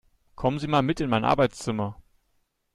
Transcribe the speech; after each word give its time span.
Kommen 0.33 0.57
Sie 0.57 0.65
mal 0.65 0.81
mit 0.81 0.99
in 0.99 1.11
mein 1.11 1.23
Arbeitszimmer! 1.23 2.01